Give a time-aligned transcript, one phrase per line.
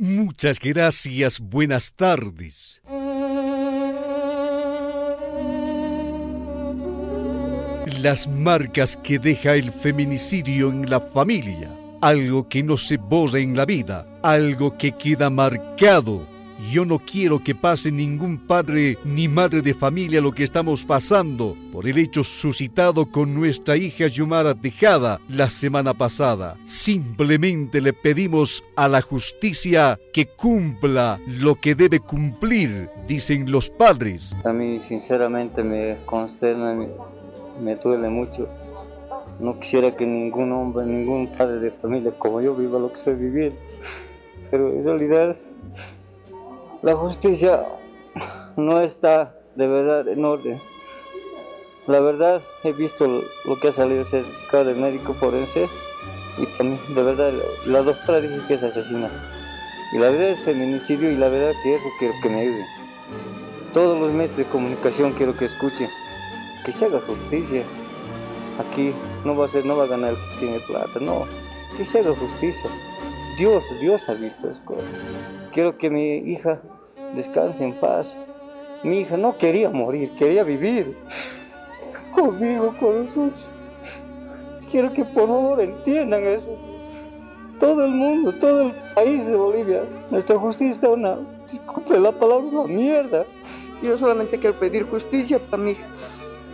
[0.00, 2.80] Muchas gracias, buenas tardes.
[8.00, 13.56] Las marcas que deja el feminicidio en la familia, algo que no se borra en
[13.56, 16.37] la vida, algo que queda marcado
[16.70, 21.56] yo no quiero que pase ningún padre ni madre de familia lo que estamos pasando
[21.72, 26.56] por el hecho suscitado con nuestra hija Yumara Tejada la semana pasada.
[26.64, 34.34] Simplemente le pedimos a la justicia que cumpla lo que debe cumplir, dicen los padres.
[34.44, 36.74] A mí sinceramente me consterna,
[37.60, 38.48] me, duele mucho.
[39.38, 43.14] No quisiera que ningún hombre, ningún padre de familia como yo viva lo que estoy
[43.14, 43.58] viviendo.
[44.50, 45.36] Pero en realidad
[46.82, 47.66] la justicia
[48.56, 50.60] no está de verdad en orden.
[51.86, 53.06] La verdad, he visto
[53.46, 55.68] lo que ha salido certificado del médico forense
[56.38, 57.32] y de verdad
[57.66, 59.14] la doctora dice que es asesinato.
[59.92, 62.66] Y la verdad es feminicidio y la verdad que eso quiero que me ayuden.
[63.72, 65.88] Todos los medios de comunicación quiero que escuchen,
[66.64, 67.62] que se haga justicia.
[68.58, 68.92] Aquí
[69.24, 71.26] no va a ser, no va a ganar el que tiene plata, no,
[71.76, 72.68] que se haga justicia.
[73.38, 74.60] Dios, Dios ha visto eso.
[75.52, 76.60] Quiero que mi hija
[77.14, 78.16] descanse en paz.
[78.82, 80.96] Mi hija no quería morir, quería vivir
[82.14, 83.48] conmigo, con nosotros.
[84.70, 86.56] Quiero que por favor entiendan eso.
[87.58, 91.18] Todo el mundo, todo el país de Bolivia, nuestra justicia está una,
[91.50, 93.24] disculpe la palabra, una mierda.
[93.82, 95.86] Yo solamente quiero pedir justicia para mi hija.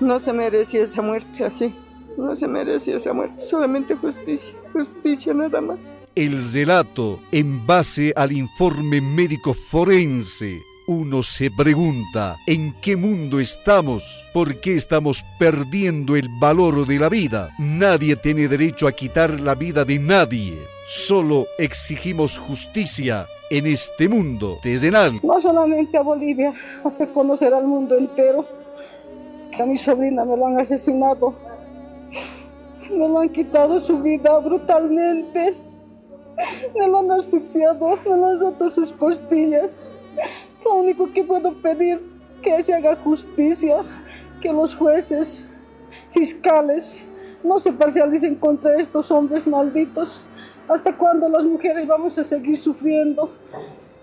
[0.00, 1.74] No se merecía esa muerte así.
[2.16, 5.94] No se merecía esa muerte, solamente justicia, justicia nada más.
[6.14, 14.26] El relato en base al informe médico forense uno se pregunta, ¿en qué mundo estamos?
[14.34, 17.54] ¿Por qué estamos perdiendo el valor de la vida?
[17.60, 20.58] Nadie tiene derecho a quitar la vida de nadie.
[20.88, 25.20] Solo exigimos justicia en este mundo terrenal.
[25.22, 28.44] No solamente a Bolivia, hacer conocer al mundo entero
[29.52, 31.36] que a mi sobrina me lo han asesinado
[32.90, 35.54] me lo han quitado su vida brutalmente.
[36.74, 39.96] Me lo han asfixiado, me lo han roto sus costillas.
[40.64, 42.00] Lo único que puedo pedir
[42.42, 43.82] que se haga justicia,
[44.40, 45.48] que los jueces,
[46.10, 47.06] fiscales,
[47.42, 50.24] no se parcialicen contra estos hombres malditos.
[50.68, 53.30] ¿Hasta cuándo las mujeres vamos a seguir sufriendo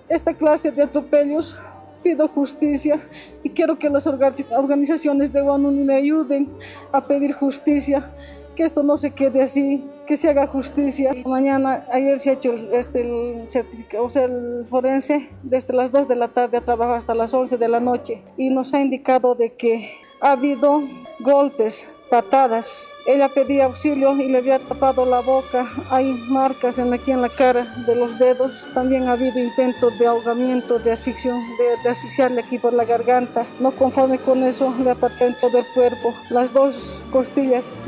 [0.09, 1.58] esta clase de atropellos?
[2.03, 3.02] Pido justicia
[3.44, 6.47] y quiero que las organizaciones de ONU me ayuden
[6.92, 8.12] a pedir justicia
[8.57, 11.12] que esto no se quede así, que se haga justicia.
[11.28, 16.07] Mañana, ayer se ha hecho este, el certificado, o sea, el forense, desde las 2
[16.07, 19.35] de la tarde ha trabajado hasta las 11 de la noche y nos ha indicado
[19.35, 19.91] de que
[20.22, 20.81] ha habido
[21.19, 22.88] golpes, patadas.
[23.06, 25.67] Ella pedía auxilio y le había tapado la boca.
[25.91, 28.66] Hay marcas en aquí en la cara de los dedos.
[28.73, 33.46] También ha habido intentos de ahogamiento, de, asfixia, de, de asfixiarle aquí por la garganta.
[33.59, 36.13] No conforme con eso, le atacó en todo el cuerpo.
[36.29, 37.84] Las dos costillas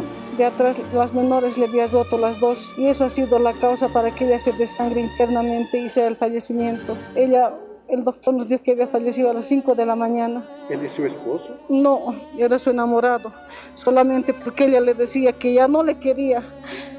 [0.47, 4.11] atrás las menores le había roto las dos y eso ha sido la causa para
[4.11, 6.95] que ella se desangre internamente y sea el fallecimiento.
[7.15, 7.53] Ella,
[7.87, 10.45] el doctor nos dijo que había fallecido a las 5 de la mañana.
[10.69, 11.55] ¿Él es su esposo?
[11.69, 13.31] No, era su enamorado,
[13.75, 16.43] solamente porque ella le decía que ya no le quería.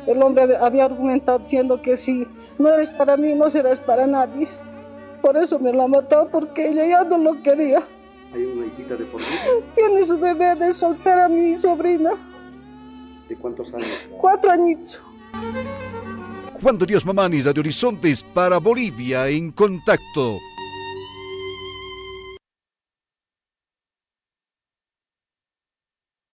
[0.07, 2.27] El hombre había argumentado diciendo que si
[2.59, 4.49] no eres para mí, no serás para nadie.
[5.22, 7.83] Por eso me la mató, porque ella ya no lo quería.
[8.33, 9.21] ¿Hay una hijita de por
[9.75, 12.12] Tiene su bebé de soltera, mi sobrina.
[13.30, 13.86] ¿De cuántos años?
[14.18, 15.00] Cuatro añitos.
[16.60, 20.41] Juan de Dios Mamani de Horizontes para Bolivia en contacto